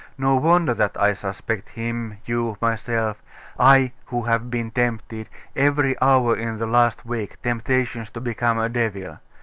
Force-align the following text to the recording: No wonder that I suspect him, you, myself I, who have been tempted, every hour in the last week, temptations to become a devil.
No 0.17 0.35
wonder 0.35 0.73
that 0.73 0.99
I 0.99 1.13
suspect 1.13 1.69
him, 1.69 2.17
you, 2.25 2.57
myself 2.59 3.21
I, 3.59 3.91
who 4.07 4.23
have 4.23 4.49
been 4.49 4.71
tempted, 4.71 5.29
every 5.55 5.95
hour 6.01 6.35
in 6.35 6.57
the 6.57 6.65
last 6.65 7.05
week, 7.05 7.39
temptations 7.43 8.09
to 8.09 8.19
become 8.19 8.57
a 8.57 8.67
devil. 8.67 9.19